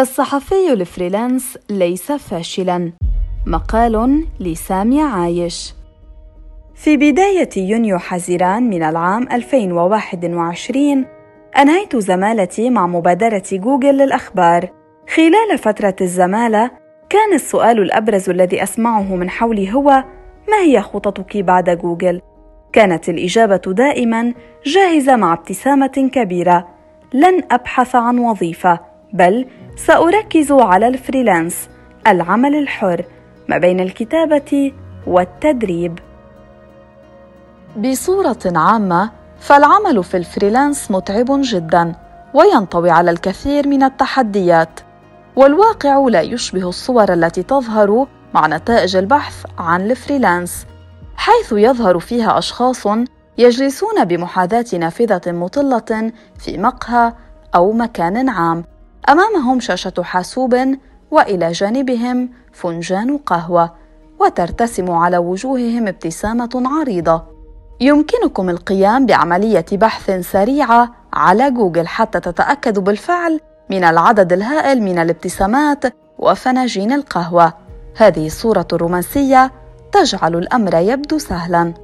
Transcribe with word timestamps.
الصحفي 0.00 0.72
ال 0.72 0.81
freelance 0.81 1.58
ليس 1.70 2.12
فاشلاً. 2.12 2.92
مقال 3.46 4.24
لسامي 4.40 5.02
عايش. 5.02 5.74
في 6.74 6.96
بداية 6.96 7.48
يونيو 7.56 7.98
حزيران 7.98 8.70
من 8.70 8.82
العام 8.82 9.28
2021 9.32 11.06
أنهيت 11.58 11.96
زمالتي 11.96 12.70
مع 12.70 12.86
مبادرة 12.86 13.42
جوجل 13.52 13.96
للأخبار. 13.96 14.68
خلال 15.14 15.58
فترة 15.58 15.96
الزمالة 16.00 16.70
كان 17.08 17.34
السؤال 17.34 17.78
الأبرز 17.80 18.30
الذي 18.30 18.62
أسمعه 18.62 19.14
من 19.14 19.30
حولي 19.30 19.74
هو: 19.74 20.04
ما 20.48 20.60
هي 20.62 20.80
خططك 20.80 21.36
بعد 21.36 21.70
جوجل؟ 21.70 22.20
كانت 22.72 23.08
الإجابة 23.08 23.62
دائما 23.66 24.34
جاهزة 24.66 25.16
مع 25.16 25.32
ابتسامة 25.32 26.10
كبيرة: 26.12 26.68
لن 27.14 27.42
أبحث 27.50 27.94
عن 27.94 28.18
وظيفة، 28.18 28.89
بل 29.12 29.46
سأركز 29.76 30.52
على 30.52 30.88
ال 30.88 30.95
freelance، 30.95 31.68
العمل 32.06 32.54
الحر 32.54 33.04
ما 33.48 33.58
بين 33.58 33.80
الكتابة 33.80 34.72
والتدريب. 35.06 35.98
بصورة 37.76 38.38
عامة، 38.46 39.10
فالعمل 39.40 40.04
في 40.04 40.16
ال 40.16 40.23
freelance 40.23 40.90
متعب 40.90 41.26
جدا 41.30 41.94
وينطوي 42.34 42.90
على 42.90 43.10
الكثير 43.10 43.68
من 43.68 43.82
التحديات 43.82 44.80
والواقع 45.36 45.98
لا 46.08 46.20
يشبه 46.20 46.68
الصور 46.68 47.12
التي 47.12 47.42
تظهر 47.42 48.06
مع 48.34 48.46
نتائج 48.46 48.96
البحث 48.96 49.44
عن 49.58 49.90
ال 49.90 49.98
freelance 49.98 50.66
حيث 51.16 51.52
يظهر 51.52 51.98
فيها 51.98 52.38
أشخاص 52.38 52.86
يجلسون 53.38 54.04
بمحاذاة 54.04 54.64
نافذة 54.72 55.20
مطلة 55.26 56.12
في 56.38 56.58
مقهى 56.58 57.12
أو 57.54 57.72
مكان 57.72 58.28
عام 58.28 58.64
أمامهم 59.10 59.60
شاشة 59.60 60.02
حاسوب 60.02 60.56
وإلى 61.10 61.52
جانبهم 61.52 62.30
فنجان 62.52 63.18
قهوة 63.18 63.72
وترتسم 64.20 64.90
على 64.90 65.18
وجوههم 65.18 65.88
ابتسامة 65.88 66.50
عريضة. 66.54 67.22
يمكنكم 67.80 68.50
القيام 68.50 69.06
بعملية 69.06 69.64
بحث 69.72 70.10
سريعه 70.10 70.90
على 71.12 71.50
جوجل 71.50 71.86
حتى 71.86 72.20
تتاكدوا 72.20 72.82
بالفعل 72.82 73.40
من 73.70 73.84
العدد 73.84 74.32
الهائل 74.32 74.82
من 74.82 74.98
الابتسامات 74.98 75.84
وفناجين 76.18 76.92
القهوة. 76.92 77.52
هذه 77.96 78.26
الصورة 78.26 78.66
الرومانسية 78.72 79.52
تجعل 79.92 80.36
الأمر 80.36 80.74
يبدو 80.74 81.18
سهلا. 81.18 81.74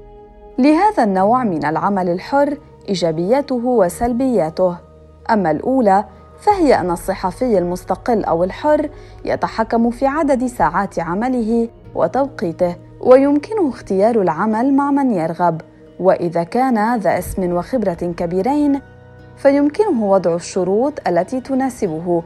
لهذا 0.58 1.04
النوع 1.04 1.44
من 1.44 1.64
العمل 1.66 2.08
الحر 2.08 2.58
إيجابياته 2.88 3.64
وسلبياته. 3.64 4.76
أما 5.30 5.50
الأولى 5.50 6.04
فهي 6.40 6.80
أن 6.80 6.90
الصحفي 6.90 7.58
المستقل 7.58 8.24
أو 8.24 8.44
الحر 8.44 8.90
يتحكم 9.24 9.90
في 9.90 10.06
عدد 10.06 10.46
ساعات 10.46 10.98
عمله 10.98 11.68
وتوقيته 11.94 12.76
ويمكنه 13.00 13.68
اختيار 13.68 14.22
العمل 14.22 14.74
مع 14.74 14.90
من 14.90 15.10
يرغب. 15.10 15.60
وإذا 16.00 16.42
كان 16.42 16.96
ذا 16.96 17.18
اسم 17.18 17.52
وخبرة 17.52 17.94
كبيرين 17.94 18.80
فيمكنه 19.36 20.04
وضع 20.04 20.34
الشروط 20.34 21.08
التي 21.08 21.40
تناسبه. 21.40 22.22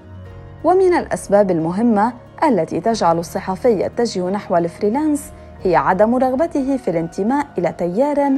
ومن 0.64 0.94
الأسباب 0.94 1.50
المهمة 1.50 2.12
التي 2.44 2.80
تجعل 2.80 3.18
الصحفي 3.18 3.80
يتجه 3.80 4.30
نحو 4.30 4.56
الفريلانس 4.56 5.32
هي 5.62 5.76
عدم 5.76 6.14
رغبته 6.14 6.76
في 6.76 6.90
الانتماء 6.90 7.46
إلى 7.58 7.72
تيار 7.72 8.30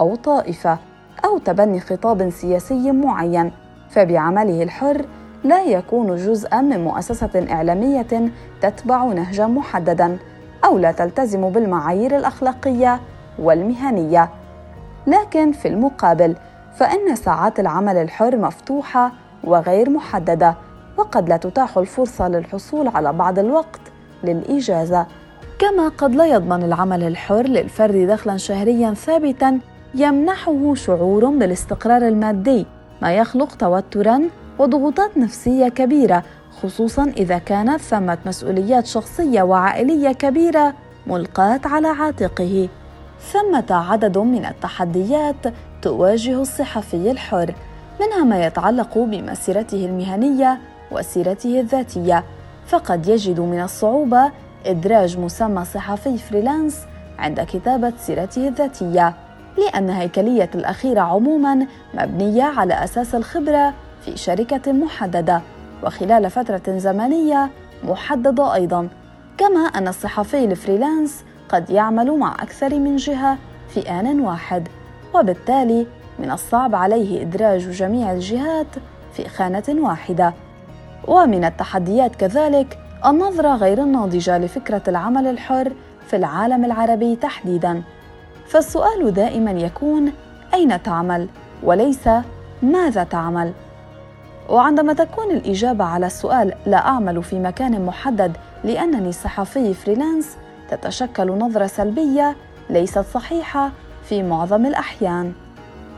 أو 0.00 0.14
طائفة 0.14 0.78
أو 1.24 1.38
تبني 1.38 1.80
خطاب 1.80 2.30
سياسي 2.30 2.92
معين. 2.92 3.52
فبعمله 3.96 4.62
الحر 4.62 5.04
لا 5.44 5.64
يكون 5.64 6.16
جزءا 6.16 6.60
من 6.60 6.84
مؤسسة 6.84 7.46
إعلامية 7.50 8.30
تتبع 8.60 9.04
نهجا 9.04 9.46
محددا 9.46 10.18
أو 10.64 10.78
لا 10.78 10.92
تلتزم 10.92 11.50
بالمعايير 11.50 12.16
الأخلاقية 12.16 13.00
والمهنية. 13.38 14.28
لكن 15.06 15.52
في 15.52 15.68
المقابل 15.68 16.36
فإن 16.74 17.16
ساعات 17.16 17.60
العمل 17.60 17.96
الحر 17.96 18.36
مفتوحة 18.36 19.12
وغير 19.44 19.90
محددة 19.90 20.54
وقد 20.96 21.28
لا 21.28 21.36
تتاح 21.36 21.78
الفرصة 21.78 22.28
للحصول 22.28 22.88
على 22.88 23.12
بعض 23.12 23.38
الوقت 23.38 23.80
للإجازة. 24.24 25.06
كما 25.58 25.88
قد 25.88 26.14
لا 26.14 26.26
يضمن 26.26 26.62
العمل 26.62 27.02
الحر 27.02 27.42
للفرد 27.42 27.96
دخلا 27.96 28.36
شهريا 28.36 28.94
ثابتا 28.94 29.60
يمنحه 29.94 30.74
شعور 30.74 31.26
بالاستقرار 31.26 32.08
المادي. 32.08 32.66
ما 33.02 33.12
يخلق 33.12 33.54
توترا 33.54 34.22
وضغوطات 34.58 35.18
نفسية 35.18 35.68
كبيرة 35.68 36.22
خصوصا 36.62 37.12
إذا 37.16 37.38
كانت 37.38 37.80
ثمة 37.80 38.18
مسؤوليات 38.26 38.86
شخصية 38.86 39.42
وعائلية 39.42 40.12
كبيرة 40.12 40.74
ملقاة 41.06 41.60
على 41.64 41.88
عاتقه. 41.88 42.68
ثمة 43.32 43.66
عدد 43.70 44.18
من 44.18 44.46
التحديات 44.46 45.54
تواجه 45.82 46.40
الصحفي 46.40 47.10
الحر 47.10 47.54
منها 48.00 48.24
ما 48.24 48.46
يتعلق 48.46 48.98
بمسيرته 48.98 49.86
المهنية 49.86 50.58
وسيرته 50.92 51.60
الذاتية. 51.60 52.24
فقد 52.66 53.08
يجد 53.08 53.40
من 53.40 53.62
الصعوبة 53.62 54.32
إدراج 54.66 55.18
مسمى 55.18 55.64
صحفي 55.64 56.18
freelance 56.18 56.80
عند 57.18 57.40
كتابة 57.40 57.92
سيرته 57.98 58.48
الذاتية. 58.48 59.14
لأن 59.58 59.90
هيكلية 59.90 60.50
الأخيرة 60.54 61.00
عموما 61.00 61.66
مبنية 61.94 62.44
على 62.44 62.84
أساس 62.84 63.14
الخبرة 63.14 63.74
في 64.04 64.16
شركة 64.16 64.72
محددة 64.72 65.40
وخلال 65.82 66.30
فترة 66.30 66.78
زمنية 66.78 67.50
محددة 67.84 68.54
أيضا 68.54 68.88
كما 69.38 69.60
أن 69.60 69.88
الصحفي 69.88 70.44
ال 70.44 70.52
freelance 70.52 71.24
قد 71.48 71.70
يعمل 71.70 72.18
مع 72.18 72.34
أكثر 72.34 72.78
من 72.78 72.96
جهة 72.96 73.38
في 73.68 73.90
آن 73.90 74.20
واحد 74.20 74.68
وبالتالي 75.14 75.86
من 76.18 76.30
الصعب 76.30 76.74
عليه 76.74 77.22
إدراج 77.22 77.70
جميع 77.70 78.12
الجهات 78.12 78.66
في 79.12 79.28
خانة 79.28 79.64
واحدة. 79.68 80.34
ومن 81.08 81.44
التحديات 81.44 82.16
كذلك 82.16 82.78
النظرة 83.06 83.56
غير 83.56 83.82
الناضجة 83.82 84.38
لفكرة 84.38 84.82
العمل 84.88 85.26
الحر 85.26 85.72
في 86.06 86.16
العالم 86.16 86.64
العربي 86.64 87.16
تحديداً. 87.16 87.82
فالسؤال 88.48 89.14
دائما 89.14 89.50
يكون 89.50 90.12
أين 90.54 90.82
تعمل؟ 90.82 91.28
وليس 91.62 92.08
ماذا 92.62 93.04
تعمل؟ 93.04 93.52
وعندما 94.48 94.92
تكون 94.92 95.30
الإجابة 95.30 95.84
على 95.84 96.06
السؤال 96.06 96.52
لا 96.66 96.86
أعمل 96.86 97.22
في 97.22 97.38
مكان 97.38 97.86
محدد 97.86 98.36
لأنني 98.64 99.12
صحفي 99.12 99.74
فريلانس 99.74 100.36
تتشكل 100.70 101.32
نظرة 101.32 101.66
سلبية 101.66 102.36
ليست 102.70 103.04
صحيحة 103.14 103.70
في 104.08 104.22
معظم 104.22 104.66
الأحيان. 104.66 105.32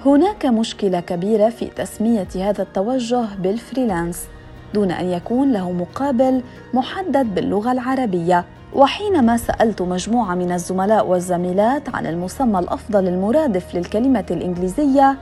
هناك 0.06 0.46
مشكلة 0.46 1.00
كبيرة 1.00 1.48
في 1.48 1.66
تسمية 1.66 2.28
هذا 2.34 2.62
التوجه 2.62 3.24
بالفريلانس 3.38 4.26
دون 4.74 4.90
أن 4.90 5.06
يكون 5.06 5.52
له 5.52 5.72
مقابل 5.72 6.42
محدد 6.74 7.34
باللغة 7.34 7.72
العربية. 7.72 8.44
وحينما 8.74 9.36
سألت 9.36 9.82
مجموعة 9.82 10.34
من 10.34 10.52
الزملاء 10.52 11.06
والزميلات 11.06 11.94
عن 11.94 12.06
المسمى 12.06 12.58
الأفضل 12.58 13.08
المرادف 13.08 13.74
للكلمة 13.74 14.24
الإنجليزية 14.30 15.16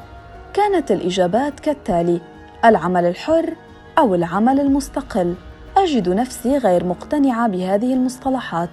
كانت 0.54 0.90
الإجابات 0.90 1.60
كالتالي 1.60 2.20
العمل 2.64 3.04
الحر 3.04 3.54
أو 3.98 4.14
العمل 4.14 4.60
المستقل. 4.60 5.34
أجد 5.76 6.08
نفسي 6.08 6.58
غير 6.58 6.84
مقتنعة 6.84 7.48
بهذه 7.48 7.94
المصطلحات 7.94 8.70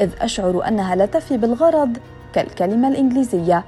إذ 0.00 0.10
أشعر 0.20 0.68
أنها 0.68 0.94
لا 0.94 1.06
تفي 1.06 1.36
بالغرض 1.36 1.96
كالكلمة 2.32 2.88
الإنجليزية. 2.88 3.64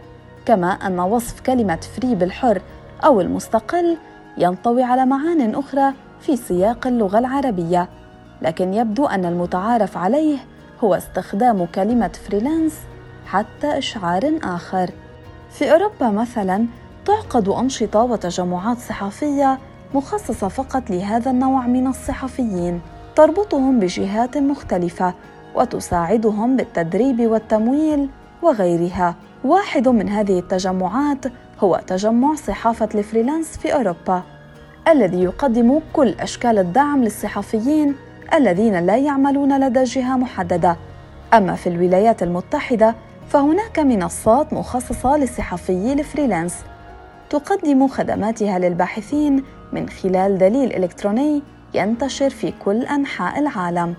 كما 0.47 0.69
أن 0.73 1.01
وصف 1.01 1.41
كلمة 1.41 1.79
free 1.97 2.15
بالحر 2.15 2.63
أو 3.05 3.21
المستقل 3.21 3.97
ينطوي 4.39 4.83
على 4.83 5.07
معان 5.07 5.55
أخرى 5.55 5.93
في 6.21 6.37
سياق 6.37 6.87
اللغة 6.87 7.19
العربية. 7.19 7.89
لكن 8.43 8.75
يبدو 8.75 9.07
أن 9.07 9.25
المتعارف 9.25 9.97
عليه 9.97 10.39
هو 10.85 10.95
استخدام 10.95 11.67
كلمة 11.67 12.11
freelance 12.29 12.75
حتى 13.27 13.79
إشعار 13.79 14.33
آخر. 14.45 14.91
في 15.51 15.73
أوروبا 15.73 16.11
مثلاً 16.11 16.67
تعقد 17.07 17.49
أنشطة 17.49 18.03
وتجمعات 18.03 18.79
صحفية 18.79 19.59
مخصصة 19.95 20.49
فقط 20.49 20.91
لهذا 20.91 21.31
النوع 21.31 21.67
من 21.67 21.87
الصحفيين. 21.87 22.81
تربطهم 23.17 23.81
بجهات 23.81 24.39
مختلفة 24.39 25.15
وتساعدهم 25.55 26.57
بالتدريب 26.57 27.21
والتمويل 27.21 28.09
وغيرها. 28.43 29.15
واحد 29.45 29.89
من 29.89 30.09
هذه 30.09 30.39
التجمعات 30.39 31.27
هو 31.61 31.81
تجمع 31.87 32.35
صحافة 32.35 32.89
الفريلانس 32.95 33.57
في 33.59 33.75
أوروبا 33.75 34.23
الذي 34.89 35.23
يقدم 35.23 35.81
كل 35.93 36.09
أشكال 36.09 36.59
الدعم 36.59 37.05
للصحفيين 37.05 37.97
الذين 38.35 38.87
لا 38.87 38.97
يعملون 38.97 39.61
لدى 39.61 39.85
جهة 39.85 40.17
محددة. 40.17 40.77
أما 41.35 41.55
في 41.55 41.69
الولايات 41.69 42.23
المتحدة 42.23 42.95
فهناك 43.29 43.79
منصات 43.79 44.53
مخصصة 44.53 45.17
للصحفيي 45.17 45.93
الفريلانس. 45.93 46.55
تقدم 47.31 47.89
خدماتها 47.89 48.59
للباحثين 48.59 49.45
من 49.73 49.89
خلال 49.89 50.39
دليل 50.39 50.77
إلكتروني 50.77 51.43
ينتشر 51.75 52.31
في 52.31 52.53
كل 52.65 52.83
أنحاء 52.83 53.39
العالم. 53.39 53.95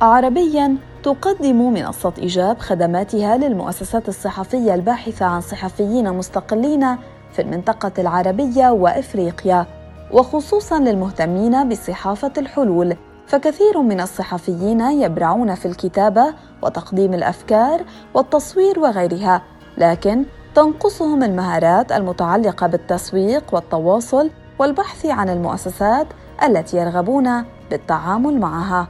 عربياً 0.00 0.76
تقدم 1.02 1.72
منصة 1.72 2.12
إيجاب 2.18 2.58
خدماتها 2.58 3.36
للمؤسسات 3.36 4.08
الصحفية 4.08 4.74
الباحثة 4.74 5.26
عن 5.26 5.40
صحفيين 5.40 6.12
مستقلين 6.12 6.96
في 7.32 7.42
المنطقة 7.42 7.92
العربية 7.98 8.70
وإفريقيا، 8.70 9.66
وخصوصاً 10.12 10.78
للمهتمين 10.78 11.68
بصحافة 11.68 12.32
الحلول، 12.38 12.96
فكثير 13.26 13.82
من 13.82 14.00
الصحفيين 14.00 14.80
يبرعون 14.80 15.54
في 15.54 15.66
الكتابة 15.66 16.34
وتقديم 16.62 17.14
الأفكار 17.14 17.84
والتصوير 18.14 18.78
وغيرها، 18.80 19.42
لكن 19.78 20.24
تنقصهم 20.54 21.22
المهارات 21.22 21.92
المتعلقة 21.92 22.66
بالتسويق 22.66 23.54
والتواصل 23.54 24.30
والبحث 24.58 25.06
عن 25.06 25.28
المؤسسات 25.28 26.06
التي 26.42 26.76
يرغبون 26.76 27.44
بالتعامل 27.70 28.40
معها. 28.40 28.88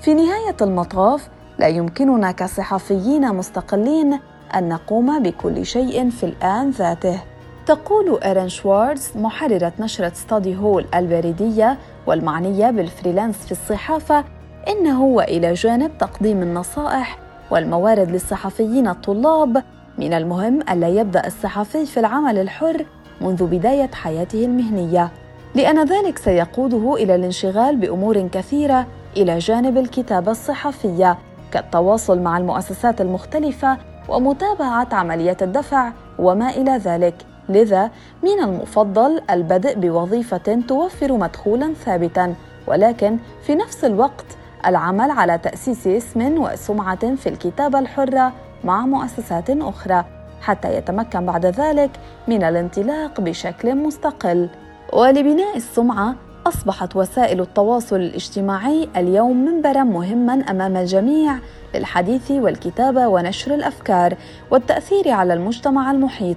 في 0.00 0.14
نهاية 0.14 0.56
المطاف 0.62 1.28
لا 1.58 1.66
يمكننا 1.66 2.32
كصحفيين 2.32 3.34
مستقلين 3.34 4.20
أن 4.54 4.68
نقوم 4.68 5.22
بكل 5.22 5.66
شيء 5.66 6.10
في 6.10 6.26
الآن 6.26 6.70
ذاته. 6.70 7.20
تقول 7.68 8.18
إيرين 8.24 8.48
شوارتز 8.48 9.10
محررة 9.16 9.72
نشرة 9.78 10.12
ستادي 10.14 10.56
هول 10.56 10.86
البريدية 10.94 11.78
والمعنية 12.06 12.70
بالفريلانس 12.70 13.36
في 13.36 13.52
الصحافة 13.52 14.24
إنه 14.68 15.02
وإلى 15.04 15.54
جانب 15.54 15.98
تقديم 15.98 16.42
النصائح 16.42 17.18
والموارد 17.50 18.10
للصحفيين 18.10 18.88
الطلاب 18.88 19.62
من 19.98 20.12
المهم 20.12 20.60
ألا 20.70 20.88
يبدأ 20.88 21.26
الصحفي 21.26 21.86
في 21.86 22.00
العمل 22.00 22.38
الحر 22.38 22.86
منذ 23.20 23.46
بداية 23.46 23.90
حياته 23.94 24.44
المهنية. 24.44 25.10
لأن 25.54 25.84
ذلك 25.84 26.18
سيقوده 26.18 26.94
إلى 26.94 27.14
الانشغال 27.14 27.76
بأمور 27.76 28.28
كثيرة 28.28 28.86
إلى 29.16 29.38
جانب 29.38 29.78
الكتابة 29.78 30.30
الصحفية 30.30 31.18
كالتواصل 31.52 32.18
مع 32.18 32.38
المؤسسات 32.38 33.00
المختلفة 33.00 33.78
ومتابعة 34.08 34.88
عملية 34.92 35.36
الدفع 35.42 35.92
وما 36.18 36.50
إلى 36.50 36.76
ذلك. 36.76 37.27
لذا 37.48 37.90
من 38.22 38.42
المفضل 38.44 39.20
البدء 39.30 39.74
بوظيفة 39.74 40.62
توفر 40.68 41.12
مدخولا 41.12 41.74
ثابتا 41.74 42.34
ولكن 42.66 43.16
في 43.42 43.54
نفس 43.54 43.84
الوقت 43.84 44.26
العمل 44.66 45.10
على 45.10 45.38
تأسيس 45.38 45.86
اسم 45.86 46.42
وسمعة 46.42 47.14
في 47.14 47.28
الكتابة 47.28 47.78
الحرة 47.78 48.32
مع 48.64 48.86
مؤسسات 48.86 49.50
أخرى 49.50 50.04
حتى 50.40 50.76
يتمكن 50.76 51.26
بعد 51.26 51.46
ذلك 51.46 51.90
من 52.28 52.42
الانطلاق 52.42 53.20
بشكل 53.20 53.74
مستقل. 53.74 54.48
ولبناء 54.92 55.56
السمعة 55.56 56.14
أصبحت 56.46 56.96
وسائل 56.96 57.40
التواصل 57.40 57.96
الاجتماعي 57.96 58.88
اليوم 58.96 59.44
منبرا 59.44 59.84
مهما 59.84 60.32
أمام 60.32 60.76
الجميع 60.76 61.38
للحديث 61.74 62.30
والكتابة 62.30 63.08
ونشر 63.08 63.54
الأفكار 63.54 64.16
والتأثير 64.50 65.10
على 65.10 65.34
المجتمع 65.34 65.90
المحيط. 65.90 66.36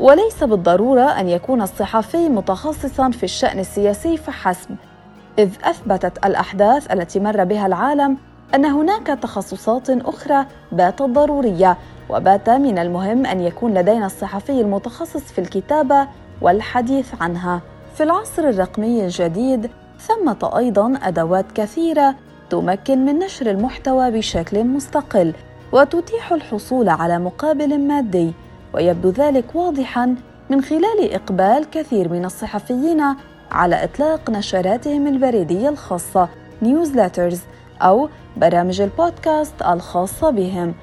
وليس 0.00 0.44
بالضرورة 0.44 1.20
أن 1.20 1.28
يكون 1.28 1.62
الصحفي 1.62 2.28
متخصصا 2.28 3.10
في 3.10 3.24
الشأن 3.24 3.58
السياسي 3.58 4.16
فحسب 4.16 4.76
إذ 5.38 5.50
أثبتت 5.64 6.26
الأحداث 6.26 6.92
التي 6.92 7.20
مر 7.20 7.44
بها 7.44 7.66
العالم 7.66 8.16
أن 8.54 8.64
هناك 8.64 9.06
تخصصات 9.06 9.90
أخرى 9.90 10.46
باتت 10.72 11.02
ضرورية 11.02 11.76
وبات 12.10 12.50
من 12.50 12.78
المهم 12.78 13.26
أن 13.26 13.40
يكون 13.40 13.74
لدينا 13.74 14.06
الصحفي 14.06 14.60
المتخصص 14.60 15.22
في 15.22 15.40
الكتابة 15.40 16.08
والحديث 16.40 17.08
عنها. 17.20 17.60
في 17.94 18.02
العصر 18.02 18.48
الرقمي 18.48 19.04
الجديد 19.04 19.70
ثمة 20.00 20.52
أيضا 20.56 20.98
أدوات 21.02 21.52
كثيرة 21.54 22.14
تمكن 22.50 23.04
من 23.04 23.18
نشر 23.18 23.50
المحتوى 23.50 24.10
بشكل 24.10 24.64
مستقل 24.64 25.32
وتتيح 25.72 26.32
الحصول 26.32 26.88
على 26.88 27.18
مقابل 27.18 27.80
مادي. 27.80 28.32
ويبدو 28.74 29.10
ذلك 29.10 29.54
واضحا 29.54 30.14
من 30.50 30.62
خلال 30.62 31.12
إقبال 31.12 31.70
كثير 31.72 32.08
من 32.08 32.24
الصحفيين 32.24 33.02
على 33.52 33.84
إطلاق 33.84 34.30
نشراتهم 34.30 35.06
البريدية 35.06 35.68
الخاصة 35.68 36.28
نيوزلترز 36.62 37.40
أو 37.82 38.08
برامج 38.36 38.80
البودكاست 38.80 39.62
الخاصة 39.62 40.30
بهم. 40.30 40.74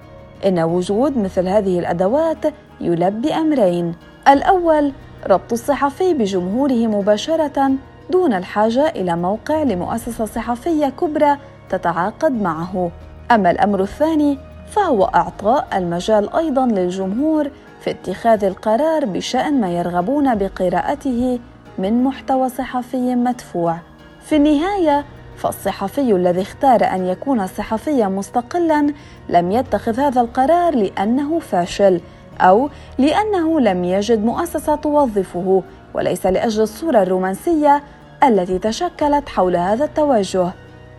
إن 0.46 0.60
وجود 0.60 1.18
مثل 1.18 1.48
هذه 1.48 1.80
الأدوات 1.80 2.46
يلبي 2.82 3.34
أمرين. 3.34 3.96
الأول 4.28 4.92
ربط 5.28 5.52
الصحفي 5.52 6.14
بجمهوره 6.14 6.88
مباشرة 6.88 7.72
دون 8.10 8.34
الحاجة 8.34 8.90
إلى 8.90 9.16
موقع 9.16 9.64
لمؤسسة 9.64 10.26
صحفية 10.26 10.88
كبرى 10.88 11.38
تتعاقد 11.70 12.42
معه. 12.42 12.92
أما 13.32 13.52
الأمر 13.52 13.82
الثاني 13.82 14.38
فهو 14.72 15.04
إعطاء 15.04 15.68
المجال 15.74 16.36
أيضا 16.36 16.66
للجمهور 16.66 17.50
في 17.82 17.92
اتخاذ 17.92 18.44
القرار 18.44 19.06
بشأن 19.06 19.62
ما 19.62 19.72
يرغبون 19.72 20.36
بقراءته 20.36 21.40
من 21.78 22.04
محتوى 22.04 22.50
صحفي 22.50 23.16
مدفوع. 23.16 23.78
في 24.22 24.36
النهاية 24.36 25.06
فالصحفي 25.38 26.16
الذي 26.16 26.42
اختار 26.42 26.84
أن 26.84 27.06
يكون 27.06 27.48
صحفيا 27.48 28.08
مستقلا 28.08 28.94
لم 29.30 29.52
يتخذ 29.52 30.00
هذا 30.00 30.22
القرار 30.22 30.76
لأنه 30.76 31.40
فاشل 31.40 32.02
أو 32.42 32.70
لأنه 32.98 33.60
لم 33.60 33.84
يجد 33.84 34.26
مؤسسة 34.26 34.76
توظفه 34.76 35.64
وليس 35.94 36.26
لأجل 36.26 36.62
الصورة 36.62 37.02
الرومانسية 37.02 37.84
التي 38.24 38.60
تشكلت 38.60 39.30
حول 39.30 39.56
هذا 39.56 39.86
التوجه 39.86 40.52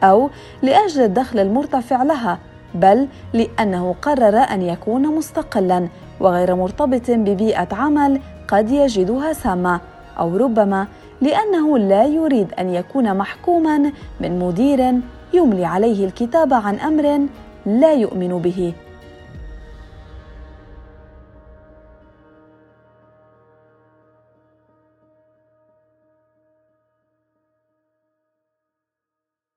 أو 0.02 0.31
لأجل 0.62 1.02
الدخل 1.02 1.38
المرتفع 1.38 2.02
لها. 2.02 2.38
بل 2.74 3.08
لأنه 3.32 3.94
قرر 4.02 4.36
أن 4.38 4.62
يكون 4.62 5.06
مستقلا 5.06 5.88
وغير 6.20 6.54
مرتبط 6.54 7.10
ببيئة 7.10 7.69
عمل 7.72 8.20
قد 8.48 8.70
يجدها 8.70 9.32
سامة 9.32 9.80
أو 10.19 10.36
ربما 10.36 10.86
لأنه 11.20 11.78
لا 11.78 12.04
يريد 12.04 12.52
أن 12.58 12.74
يكون 12.74 13.16
محكوما 13.16 13.92
من 14.20 14.38
مدير 14.38 14.94
يملي 15.34 15.64
عليه 15.64 16.06
الكتابة 16.06 16.56
عن 16.56 16.80
أمر 16.80 17.26
لا 17.66 17.92
يؤمن 17.92 18.38
به. 18.38 18.72